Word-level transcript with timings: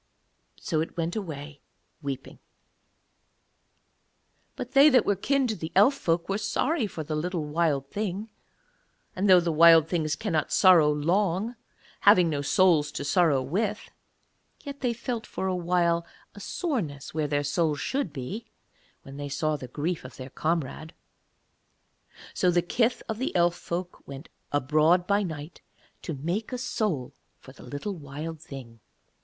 So 0.59 0.81
it 0.81 0.97
went 0.97 1.15
weeping 1.15 1.59
away. 2.01 2.39
But 4.55 4.71
they 4.71 4.89
that 4.89 5.05
were 5.05 5.15
kin 5.15 5.45
to 5.45 5.55
the 5.55 5.71
Elf 5.75 5.93
folk 5.93 6.27
were 6.27 6.39
sorry 6.39 6.87
for 6.87 7.03
the 7.03 7.15
little 7.15 7.45
Wild 7.45 7.91
Thing; 7.91 8.31
and 9.15 9.29
though 9.29 9.39
the 9.39 9.51
Wild 9.51 9.87
Things 9.87 10.15
cannot 10.15 10.51
sorrow 10.51 10.91
long, 10.91 11.55
having 11.99 12.31
no 12.31 12.41
souls 12.41 12.91
to 12.93 13.05
sorrow 13.05 13.43
with, 13.43 13.91
yet 14.61 14.79
they 14.79 14.91
felt 14.91 15.27
for 15.27 15.45
awhile 15.45 16.03
a 16.33 16.39
soreness 16.39 17.13
where 17.13 17.27
their 17.27 17.43
souls 17.43 17.79
should 17.79 18.11
be, 18.11 18.47
when 19.03 19.17
they 19.17 19.29
saw 19.29 19.55
the 19.55 19.67
grief 19.67 20.03
of 20.03 20.17
their 20.17 20.31
comrade. 20.31 20.93
So 22.33 22.49
the 22.49 22.63
kith 22.63 23.03
of 23.07 23.19
the 23.19 23.35
Elf 23.35 23.53
folk 23.55 23.99
went 24.07 24.29
abroad 24.51 25.05
by 25.05 25.21
night 25.21 25.61
to 26.01 26.15
make 26.15 26.51
a 26.51 26.57
soul 26.57 27.13
for 27.37 27.51
the 27.51 27.61
little 27.61 27.93
Wild 27.93 28.41
Thing. 28.41 28.79